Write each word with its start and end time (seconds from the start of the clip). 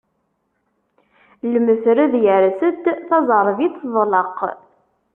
Lmetred 1.51 2.13
yers-d, 2.25 2.83
taẓerbit 3.07 3.73
teḍleq. 3.81 4.37